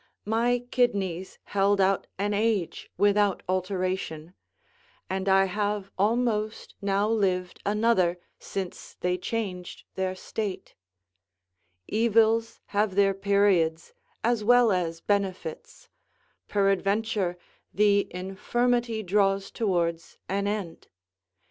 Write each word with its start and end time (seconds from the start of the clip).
My 0.25 0.65
kidneys 0.71 1.37
held 1.43 1.79
out 1.79 2.07
an 2.17 2.33
age 2.33 2.89
without 2.97 3.43
alteration; 3.47 4.33
and 5.11 5.29
I 5.29 5.45
have 5.45 5.91
almost 5.95 6.73
now 6.81 7.07
lived 7.07 7.61
another, 7.67 8.17
since 8.39 8.97
they 9.01 9.15
changed 9.19 9.83
their 9.93 10.15
state; 10.15 10.73
evils 11.87 12.59
have 12.73 12.95
their 12.95 13.13
periods, 13.13 13.93
as 14.23 14.43
well 14.43 14.71
as 14.71 15.01
benefits: 15.01 15.87
peradventure, 16.47 17.37
the 17.71 18.07
infirmity 18.09 19.03
draws 19.03 19.51
towards 19.51 20.17
an 20.27 20.47
end. 20.47 20.87